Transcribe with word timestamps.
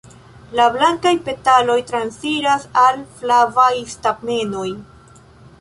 La 0.59 0.63
blankaj 0.75 1.11
petaloj 1.27 1.75
transiras 1.91 2.67
al 2.87 2.99
flavaj 3.21 3.71
stamenoj. 3.95 4.69